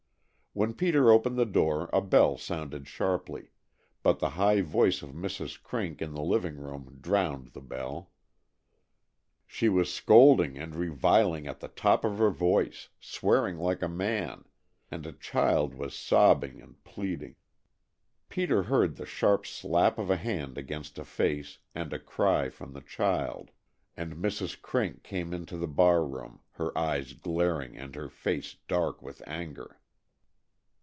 [0.53, 3.51] When Peter opened the door a bell sounded sharply,
[4.03, 5.63] but the high voice of Mrs.
[5.63, 8.11] Crink in the living room drowned the bell.
[9.47, 14.43] She was scolding and reviling at the top of her voice swearing like a man
[14.91, 17.37] and a child was sobbing and pleading.
[18.27, 22.73] Peter heard the sharp slap of a hand against a face, and a cry from
[22.73, 23.51] the child,
[23.95, 24.61] and Mrs.
[24.61, 29.77] Crink came into the bar room, her eyes glaring and her face dark with anger.